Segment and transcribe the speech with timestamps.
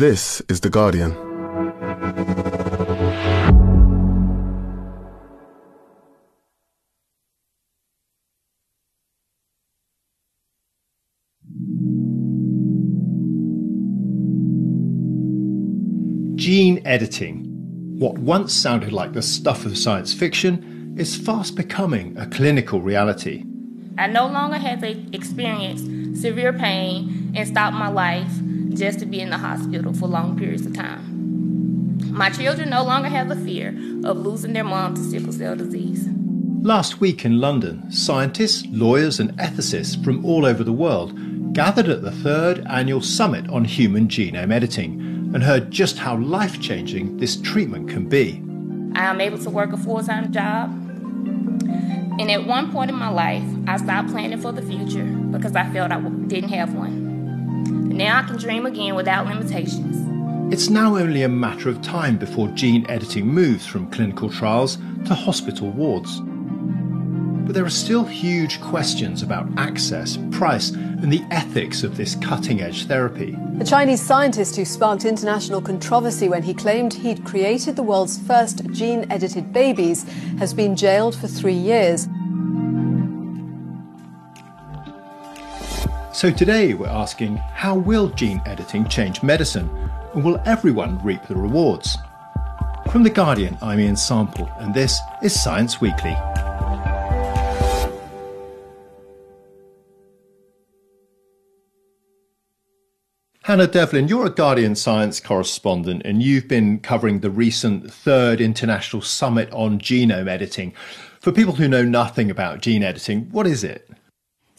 [0.00, 1.10] This is The Guardian.
[16.36, 17.44] Gene editing.
[17.98, 23.44] What once sounded like the stuff of science fiction is fast becoming a clinical reality.
[23.98, 25.82] I no longer have to experience
[26.18, 28.32] severe pain and stop my life
[28.74, 31.20] just to be in the hospital for long periods of time.
[32.10, 33.68] My children no longer have the fear
[34.04, 36.08] of losing their mom to sickle cell disease.
[36.62, 41.14] Last week in London, scientists, lawyers, and ethicists from all over the world
[41.54, 45.00] gathered at the third annual Summit on Human Genome Editing
[45.34, 48.42] and heard just how life changing this treatment can be.
[48.94, 50.70] I am able to work a full time job.
[52.20, 55.70] And at one point in my life, I stopped planning for the future because I
[55.72, 56.99] felt I didn't have one.
[57.90, 60.52] Now I can dream again without limitations.
[60.54, 65.14] It's now only a matter of time before gene editing moves from clinical trials to
[65.14, 66.20] hospital wards.
[66.20, 72.60] But there are still huge questions about access, price, and the ethics of this cutting
[72.60, 73.36] edge therapy.
[73.54, 78.64] The Chinese scientist who sparked international controversy when he claimed he'd created the world's first
[78.70, 80.04] gene edited babies
[80.38, 82.06] has been jailed for three years.
[86.12, 89.70] So today we're asking how will gene editing change medicine?
[90.12, 91.96] And will everyone reap the rewards?
[92.90, 96.16] From The Guardian, I'm Ian Sample, and this is Science Weekly.
[103.42, 109.02] Hannah Devlin, you're a Guardian science correspondent and you've been covering the recent third international
[109.02, 110.74] summit on genome editing.
[111.20, 113.88] For people who know nothing about gene editing, what is it?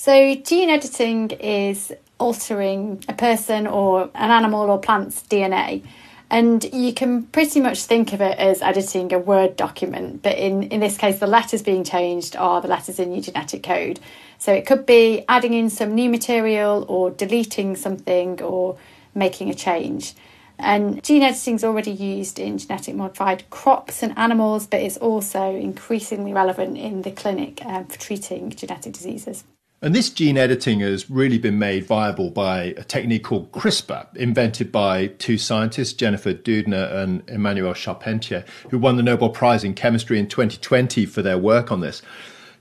[0.03, 5.83] So, gene editing is altering a person or an animal or plant's DNA.
[6.31, 10.63] And you can pretty much think of it as editing a Word document, but in,
[10.63, 13.99] in this case, the letters being changed are the letters in your genetic code.
[14.39, 18.79] So it could be adding in some new material or deleting something or
[19.13, 20.15] making a change.
[20.57, 25.55] And gene editing is already used in genetic modified crops and animals, but it's also
[25.55, 29.43] increasingly relevant in the clinic um, for treating genetic diseases.
[29.83, 34.71] And this gene editing has really been made viable by a technique called CRISPR, invented
[34.71, 40.19] by two scientists, Jennifer Doudna and Emmanuelle Charpentier, who won the Nobel Prize in Chemistry
[40.19, 42.03] in 2020 for their work on this.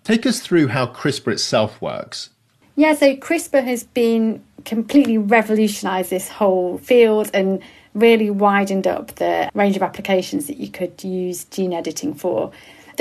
[0.02, 2.30] Take us through how CRISPR itself works.
[2.76, 9.50] Yeah, so CRISPR has been completely revolutionised this whole field and really widened up the
[9.52, 12.50] range of applications that you could use gene editing for.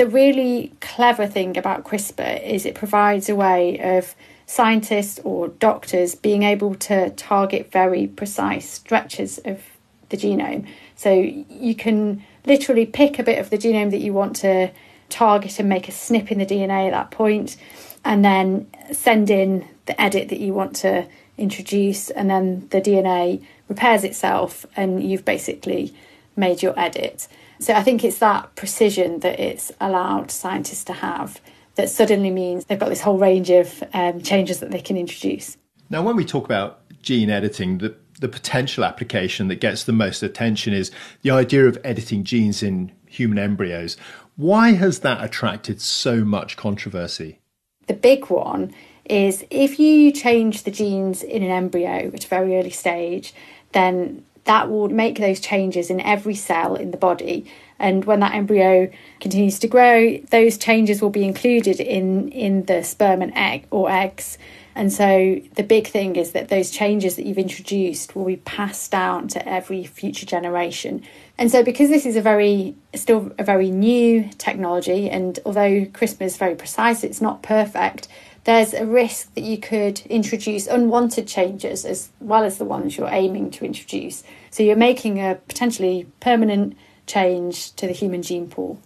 [0.00, 4.14] The really clever thing about CRISPR is it provides a way of
[4.46, 9.62] scientists or doctors being able to target very precise stretches of
[10.08, 10.66] the genome.
[10.96, 14.70] So you can literally pick a bit of the genome that you want to
[15.10, 17.58] target and make a snip in the DNA at that point,
[18.02, 21.06] and then send in the edit that you want to
[21.36, 25.92] introduce, and then the DNA repairs itself, and you've basically
[26.36, 27.28] made your edit.
[27.60, 31.40] So I think it's that precision that it's allowed scientists to have
[31.76, 35.56] that suddenly means they've got this whole range of um, changes that they can introduce.
[35.90, 40.22] Now, when we talk about gene editing, the the potential application that gets the most
[40.22, 40.90] attention is
[41.22, 43.96] the idea of editing genes in human embryos.
[44.36, 47.40] Why has that attracted so much controversy?
[47.86, 48.74] The big one
[49.06, 53.32] is if you change the genes in an embryo at a very early stage,
[53.72, 57.46] then that will make those changes in every cell in the body.
[57.78, 58.90] And when that embryo
[59.20, 63.90] continues to grow, those changes will be included in, in the sperm and egg or
[63.90, 64.38] eggs.
[64.74, 68.90] And so the big thing is that those changes that you've introduced will be passed
[68.90, 71.02] down to every future generation.
[71.38, 76.22] And so because this is a very still a very new technology and although CRISPR
[76.22, 78.08] is very precise, it's not perfect,
[78.44, 83.08] there's a risk that you could introduce unwanted changes as well as the ones you're
[83.10, 84.22] aiming to introduce.
[84.50, 86.76] So you're making a potentially permanent
[87.06, 88.80] change to the human gene pool.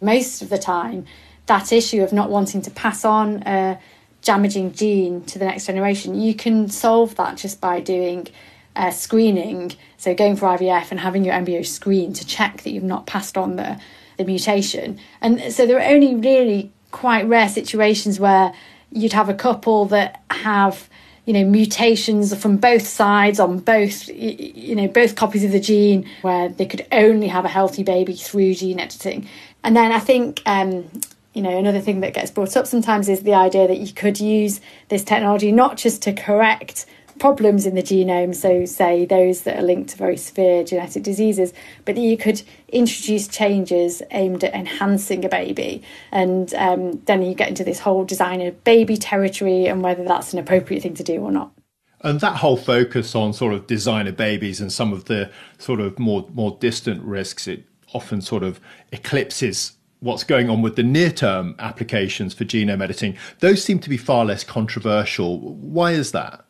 [0.00, 1.06] Most of the time,
[1.46, 3.78] that issue of not wanting to pass on a
[4.22, 8.28] damaging gene to the next generation, you can solve that just by doing
[8.76, 9.72] uh, screening.
[9.96, 13.38] So going for IVF and having your embryo screened to check that you've not passed
[13.38, 13.80] on the,
[14.18, 14.98] the mutation.
[15.20, 18.52] And so there are only really quite rare situations where
[18.92, 20.88] you'd have a couple that have
[21.26, 26.08] you know mutations from both sides on both you know both copies of the gene
[26.22, 29.28] where they could only have a healthy baby through gene editing.
[29.62, 30.90] And then i think um,
[31.32, 34.18] you know, another thing that gets brought up sometimes is the idea that you could
[34.18, 36.86] use this technology not just to correct
[37.20, 41.52] problems in the genome, so say those that are linked to very severe genetic diseases,
[41.84, 45.82] but that you could introduce changes aimed at enhancing a baby.
[46.10, 50.32] And um, then you get into this whole design of baby territory and whether that's
[50.32, 51.52] an appropriate thing to do or not.
[52.00, 55.98] And that whole focus on sort of designer babies and some of the sort of
[55.98, 58.58] more more distant risks, it often sort of
[58.90, 63.18] eclipses what's going on with the near term applications for genome editing.
[63.40, 65.38] Those seem to be far less controversial.
[65.38, 66.46] Why is that?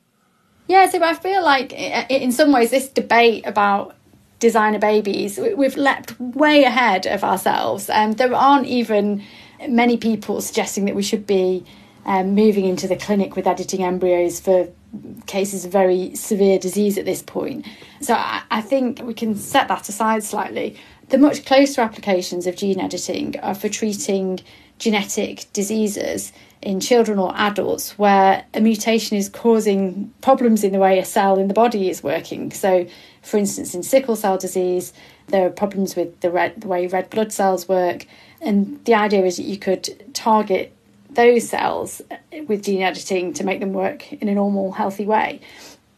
[0.70, 3.96] Yeah, so I feel like in some ways this debate about
[4.38, 7.90] designer babies, we've leapt way ahead of ourselves.
[7.90, 9.25] And um, there aren't even
[9.69, 11.64] many people suggesting that we should be
[12.06, 14.69] um, moving into the clinic with editing embryos for
[15.26, 17.67] cases of very severe disease at this point.
[18.00, 20.76] So I, I think we can set that aside slightly.
[21.08, 24.38] The much closer applications of gene editing are for treating
[24.81, 26.32] genetic diseases
[26.62, 31.38] in children or adults where a mutation is causing problems in the way a cell
[31.38, 32.50] in the body is working.
[32.50, 32.87] So,
[33.23, 34.93] for instance, in sickle cell disease,
[35.29, 38.06] there are problems with the, red, the way red blood cells work.
[38.41, 40.75] And the idea is that you could target
[41.11, 45.41] those cells eh, with gene editing to make them work in a normal, healthy way.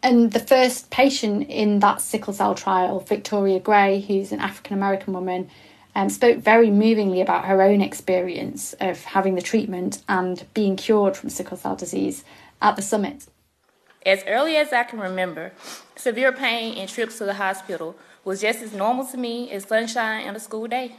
[0.03, 5.15] And the first patient in that sickle cell trial, Victoria Gray, who's an African American
[5.15, 5.49] woman,
[5.95, 11.17] um, spoke very movingly about her own experience of having the treatment and being cured
[11.17, 12.25] from sickle cell disease
[12.61, 13.27] at the summit.
[14.05, 15.53] As early as I can remember,
[15.95, 17.95] severe pain and trips to the hospital
[18.25, 20.97] was just as normal to me as sunshine on a school day.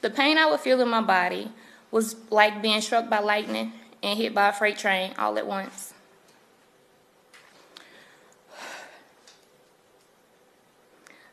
[0.00, 1.50] The pain I would feel in my body
[1.90, 3.72] was like being struck by lightning
[4.02, 5.92] and hit by a freight train all at once.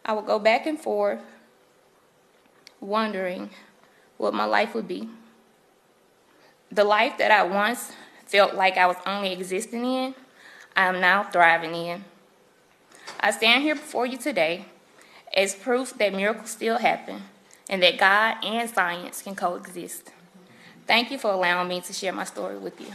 [0.03, 1.19] I would go back and forth
[2.85, 3.49] wondering
[4.17, 5.09] what my life would be.
[6.71, 7.91] The life that I once
[8.25, 10.15] felt like I was only existing in,
[10.75, 12.03] I am now thriving in.
[13.19, 14.65] I stand here before you today
[15.35, 17.23] as proof that miracles still happen
[17.69, 20.11] and that God and science can coexist.
[20.87, 22.87] Thank you for allowing me to share my story with you.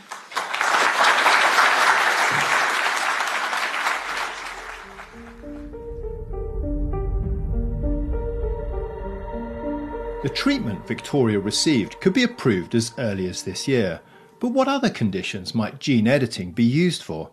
[10.23, 14.01] The treatment Victoria received could be approved as early as this year,
[14.39, 17.31] but what other conditions might gene editing be used for?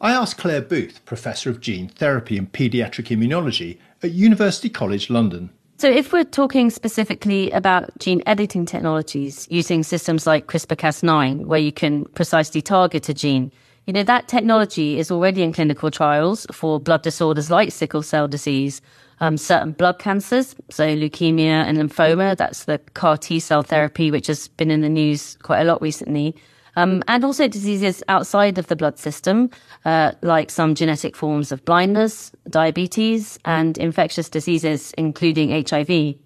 [0.00, 5.50] I asked Claire Booth, Professor of Gene Therapy and Paediatric Immunology at University College London.
[5.76, 11.60] So, if we're talking specifically about gene editing technologies using systems like CRISPR Cas9, where
[11.60, 13.52] you can precisely target a gene,
[13.86, 18.26] you know, that technology is already in clinical trials for blood disorders like sickle cell
[18.26, 18.80] disease,
[19.20, 22.36] um, certain blood cancers, so leukemia and lymphoma.
[22.36, 25.80] That's the CAR T cell therapy, which has been in the news quite a lot
[25.80, 26.34] recently.
[26.76, 29.50] Um, and also diseases outside of the blood system,
[29.84, 36.16] uh, like some genetic forms of blindness, diabetes, and infectious diseases, including HIV.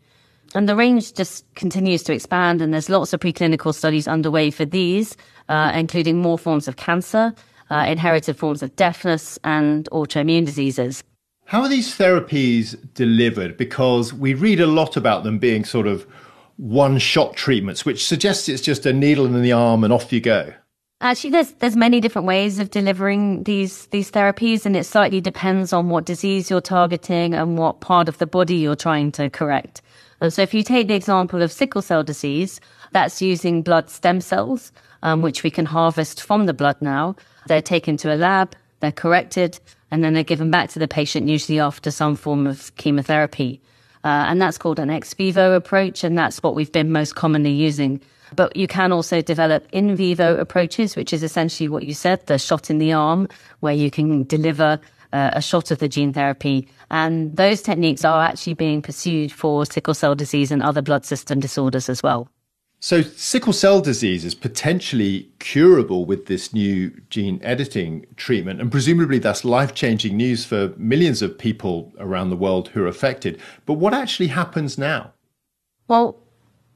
[0.55, 4.64] And the range just continues to expand, and there's lots of preclinical studies underway for
[4.64, 5.17] these,
[5.50, 7.34] uh, including more forms of cancer,
[7.70, 11.05] uh, inherited forms of deafness, and autoimmune diseases.
[11.49, 13.56] How are these therapies delivered?
[13.56, 16.06] Because we read a lot about them being sort of
[16.59, 20.21] one shot treatments, which suggests it's just a needle in the arm and off you
[20.21, 20.53] go.
[21.00, 25.73] Actually, there's there's many different ways of delivering these these therapies, and it slightly depends
[25.73, 29.81] on what disease you're targeting and what part of the body you're trying to correct.
[30.20, 32.61] And so, if you take the example of sickle cell disease,
[32.93, 34.70] that's using blood stem cells,
[35.03, 37.17] um, which we can harvest from the blood now.
[37.46, 39.58] They're taken to a lab, they're corrected,
[39.91, 43.61] and then they're given back to the patient, usually after some form of chemotherapy.
[44.05, 47.53] Uh, and that's called an ex vivo approach, and that's what we've been most commonly
[47.53, 48.01] using.
[48.35, 52.39] But you can also develop in vivo approaches, which is essentially what you said, the
[52.39, 53.29] shot in the arm,
[53.61, 54.79] where you can deliver
[55.13, 56.69] uh, a shot of the gene therapy.
[56.91, 61.41] And those techniques are actually being pursued for sickle cell disease and other blood system
[61.41, 62.29] disorders as well.
[62.81, 69.19] So, sickle cell disease is potentially curable with this new gene editing treatment, and presumably
[69.19, 73.41] that's life changing news for millions of people around the world who are affected.
[73.67, 75.13] But what actually happens now?
[75.89, 76.20] Well,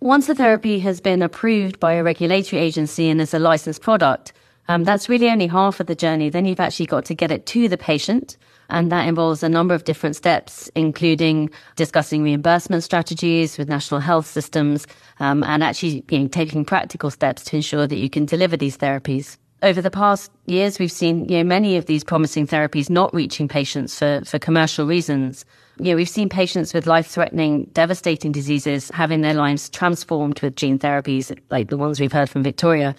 [0.01, 4.33] once the therapy has been approved by a regulatory agency and is a licensed product,
[4.67, 6.31] um, that's really only half of the journey.
[6.31, 8.37] Then you've actually got to get it to the patient.
[8.73, 14.27] And that involves a number of different steps, including discussing reimbursement strategies with national health
[14.27, 14.87] systems
[15.21, 18.79] um, and actually you know, taking practical steps to ensure that you can deliver these
[18.79, 19.37] therapies.
[19.63, 23.47] Over the past years, we've seen you know, many of these promising therapies not reaching
[23.47, 25.45] patients for, for commercial reasons.
[25.79, 30.79] You know, we've seen patients with life-threatening, devastating diseases having their lives transformed with gene
[30.79, 32.97] therapies, like the ones we've heard from Victoria.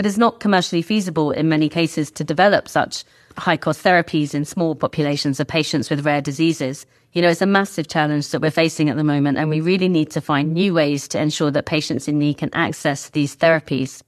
[0.00, 3.04] but it's not commercially feasible in many cases to develop such
[3.40, 6.86] high cost therapies in small populations of patients with rare diseases.
[7.12, 9.88] You know, it's a massive challenge that we're facing at the moment, and we really
[9.88, 14.02] need to find new ways to ensure that patients in need can access these therapies.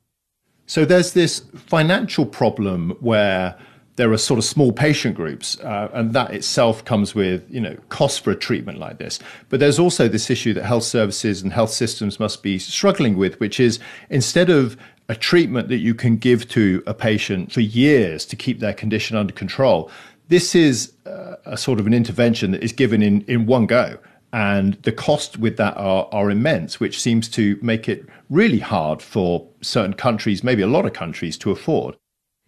[0.66, 3.58] So there's this financial problem where
[3.96, 7.76] there are sort of small patient groups, uh, and that itself comes with you know
[7.88, 9.18] cost for a treatment like this.
[9.48, 13.38] But there's also this issue that health services and health systems must be struggling with,
[13.40, 14.76] which is instead of
[15.12, 19.14] a treatment that you can give to a patient for years to keep their condition
[19.14, 19.90] under control,
[20.28, 23.98] this is uh, a sort of an intervention that is given in in one go.
[24.32, 29.02] And the costs with that are, are immense, which seems to make it really hard
[29.02, 31.94] for certain countries, maybe a lot of countries, to afford.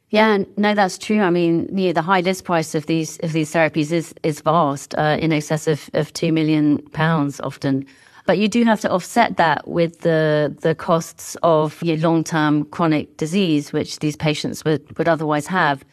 [0.09, 1.21] Yeah, no, that's true.
[1.21, 4.95] I mean, yeah, the high list price of these of these therapies is is vast,
[4.95, 7.85] uh, in excess of, of two million pounds often.
[8.27, 12.65] But you do have to offset that with the the costs of your long term
[12.67, 15.85] chronic disease, which these patients would, would otherwise have.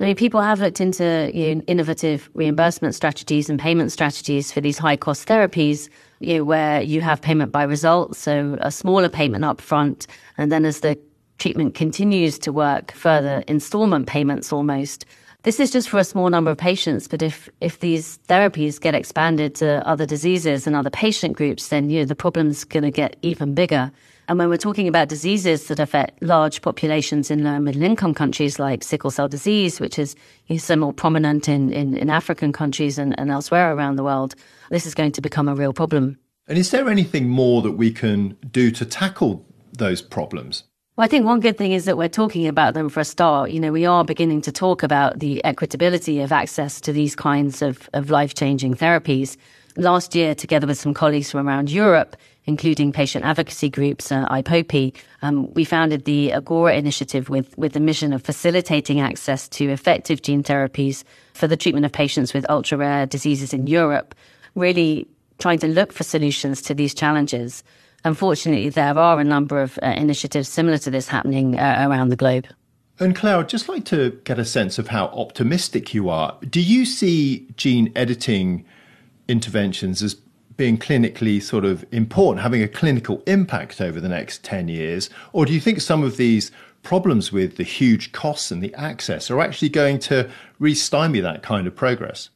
[0.00, 4.60] I mean, people have looked into you know, innovative reimbursement strategies and payment strategies for
[4.60, 9.08] these high cost therapies, you know, where you have payment by results, so a smaller
[9.08, 10.98] payment up front, and then as the
[11.38, 15.04] treatment continues to work, further installment payments almost.
[15.44, 18.94] This is just for a small number of patients, but if, if these therapies get
[18.94, 22.90] expanded to other diseases and other patient groups, then you know, the problem's going to
[22.90, 23.92] get even bigger.
[24.26, 28.14] And when we're talking about diseases that affect large populations in low and middle income
[28.14, 30.16] countries like sickle cell disease, which is
[30.48, 34.34] know, so more prominent in, in, in African countries and, and elsewhere around the world,
[34.70, 36.18] this is going to become a real problem.
[36.48, 39.44] And is there anything more that we can do to tackle
[39.76, 40.64] those problems?
[40.96, 43.50] Well, I think one good thing is that we're talking about them for a start.
[43.50, 47.62] You know, we are beginning to talk about the equitability of access to these kinds
[47.62, 49.36] of, of life changing therapies.
[49.76, 54.94] Last year, together with some colleagues from around Europe, including patient advocacy groups, uh, IPOPI,
[55.22, 60.22] um, we founded the Agora initiative with, with the mission of facilitating access to effective
[60.22, 64.14] gene therapies for the treatment of patients with ultra rare diseases in Europe,
[64.54, 65.08] really
[65.40, 67.64] trying to look for solutions to these challenges.
[68.04, 72.16] Unfortunately, there are a number of uh, initiatives similar to this happening uh, around the
[72.16, 72.46] globe.
[73.00, 76.36] And Claire, I'd just like to get a sense of how optimistic you are.
[76.48, 78.64] Do you see gene editing
[79.26, 80.14] interventions as
[80.56, 85.10] being clinically sort of important, having a clinical impact over the next 10 years?
[85.32, 89.30] Or do you think some of these problems with the huge costs and the access
[89.30, 92.28] are actually going to re stymie that kind of progress?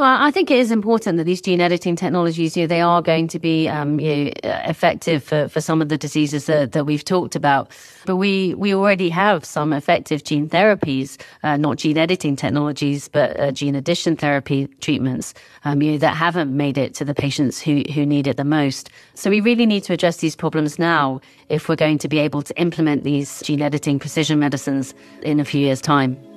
[0.00, 3.02] Well, I think it is important that these gene editing technologies, you know, they are
[3.02, 6.86] going to be um, you know, effective for, for some of the diseases that, that
[6.86, 7.70] we've talked about.
[8.06, 13.38] But we, we already have some effective gene therapies, uh, not gene editing technologies, but
[13.38, 15.34] uh, gene addition therapy treatments
[15.66, 18.44] um, you know, that haven't made it to the patients who, who need it the
[18.44, 18.88] most.
[19.12, 22.40] So we really need to address these problems now if we're going to be able
[22.40, 26.29] to implement these gene editing precision medicines in a few years' time.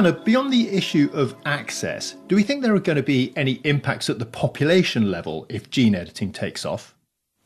[0.00, 3.60] Hannah, beyond the issue of access, do we think there are going to be any
[3.64, 6.94] impacts at the population level if gene editing takes off?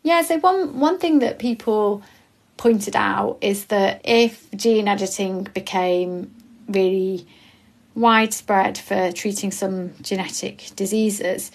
[0.04, 2.04] Yeah, so one, one thing that people
[2.56, 6.32] pointed out is that if gene editing became
[6.68, 7.26] really
[7.96, 11.50] widespread for treating some genetic diseases,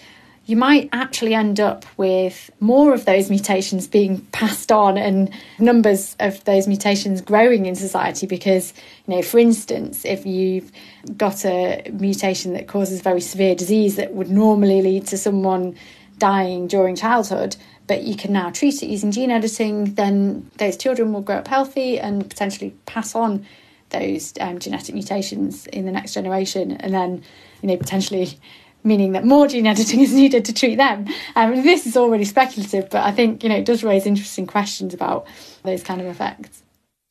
[0.50, 6.16] you might actually end up with more of those mutations being passed on and numbers
[6.18, 8.74] of those mutations growing in society because
[9.06, 10.72] you know for instance if you've
[11.16, 15.76] got a mutation that causes very severe disease that would normally lead to someone
[16.18, 17.54] dying during childhood
[17.86, 21.46] but you can now treat it using gene editing then those children will grow up
[21.46, 23.46] healthy and potentially pass on
[23.90, 27.22] those um, genetic mutations in the next generation and then
[27.62, 28.36] you know potentially
[28.82, 31.06] meaning that more gene editing is needed to treat them.
[31.36, 34.94] Um, this is already speculative, but I think you know it does raise interesting questions
[34.94, 35.26] about
[35.62, 36.62] those kind of effects.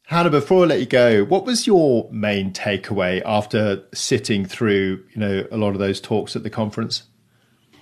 [0.07, 5.17] Hannah, before I let you go, what was your main takeaway after sitting through you
[5.19, 7.03] know a lot of those talks at the conference?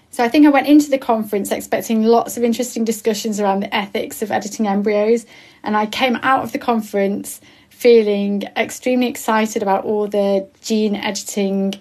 [0.09, 3.75] So I think I went into the conference expecting lots of interesting discussions around the
[3.75, 5.25] ethics of editing embryos,
[5.63, 7.39] and I came out of the conference
[7.69, 11.75] feeling extremely excited about all the gene editing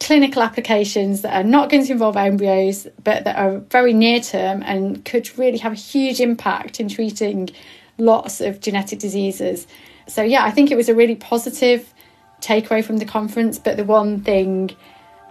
[0.00, 4.62] clinical applications that are not going to involve embryos but that are very near term
[4.64, 7.48] and could really have a huge impact in treating
[7.98, 9.66] lots of genetic diseases.
[10.06, 11.92] So, yeah, I think it was a really positive
[12.40, 13.58] takeaway from the conference.
[13.58, 14.70] But the one thing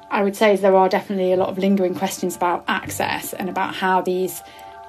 [0.10, 3.50] I would say is there are definitely a lot of lingering questions about access and
[3.50, 4.42] about how these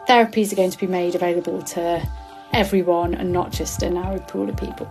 [0.09, 2.06] therapies are going to be made available to
[2.52, 4.87] everyone and not just a narrow pool of people.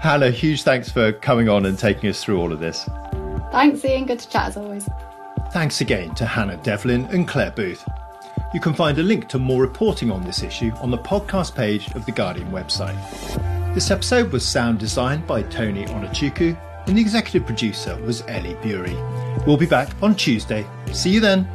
[0.00, 2.88] Hannah, huge thanks for coming on and taking us through all of this.
[3.50, 4.06] Thanks, Ian.
[4.06, 4.88] Good to chat as always.
[5.52, 7.84] Thanks again to Hannah Devlin and Claire Booth.
[8.54, 11.90] You can find a link to more reporting on this issue on the podcast page
[11.94, 12.96] of the Guardian website.
[13.74, 18.94] This episode was sound designed by Tony Onuchukwu, and the executive producer was Ellie Bury.
[19.46, 20.66] We'll be back on Tuesday.
[20.92, 21.48] See you then.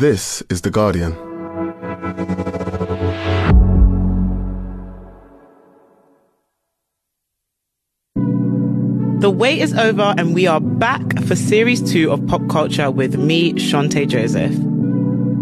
[0.00, 1.10] This is The Guardian.
[9.20, 13.18] The wait is over, and we are back for series two of Pop Culture with
[13.18, 14.54] me, Shante Joseph.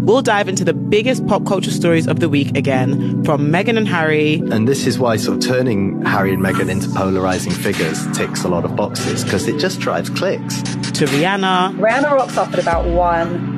[0.03, 3.87] We'll dive into the biggest pop culture stories of the week again, from Meghan and
[3.87, 4.43] Harry.
[4.51, 8.49] And this is why sort of turning Harry and Meghan into polarizing figures ticks a
[8.49, 10.61] lot of boxes, because it just drives clicks.
[10.63, 11.79] To Rihanna.
[11.79, 13.57] Rihanna rocks up at about one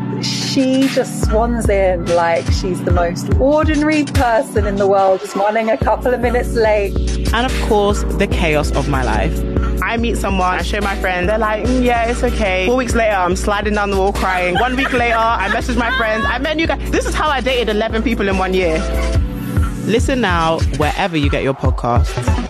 [0.51, 5.69] she just swans in like she's the most ordinary person in the world, just running
[5.69, 6.93] a couple of minutes late.
[7.33, 9.33] And of course, the chaos of my life.
[9.81, 12.67] I meet someone, I show my friend, they're like, mm, yeah, it's okay.
[12.67, 14.55] Four weeks later, I'm sliding down the wall crying.
[14.55, 16.91] One week later, I message my friends, I met you guys.
[16.91, 18.77] This is how I dated 11 people in one year.
[19.85, 22.40] Listen now, wherever you get your podcasts.